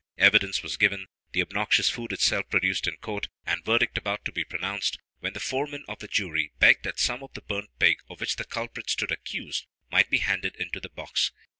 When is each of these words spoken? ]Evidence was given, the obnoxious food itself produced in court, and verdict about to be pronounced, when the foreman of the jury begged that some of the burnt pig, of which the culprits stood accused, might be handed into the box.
]Evidence 0.29 0.63
was 0.63 0.77
given, 0.77 1.05
the 1.31 1.43
obnoxious 1.43 1.87
food 1.91 2.11
itself 2.11 2.49
produced 2.49 2.87
in 2.87 2.97
court, 2.97 3.27
and 3.45 3.63
verdict 3.63 3.99
about 3.99 4.25
to 4.25 4.31
be 4.31 4.43
pronounced, 4.43 4.97
when 5.19 5.33
the 5.33 5.39
foreman 5.39 5.83
of 5.87 5.99
the 5.99 6.07
jury 6.07 6.51
begged 6.57 6.83
that 6.83 6.97
some 6.99 7.21
of 7.21 7.31
the 7.35 7.41
burnt 7.43 7.69
pig, 7.77 7.97
of 8.09 8.19
which 8.19 8.37
the 8.37 8.43
culprits 8.43 8.93
stood 8.93 9.11
accused, 9.11 9.67
might 9.91 10.09
be 10.09 10.17
handed 10.17 10.55
into 10.55 10.79
the 10.79 10.89
box. 10.89 11.31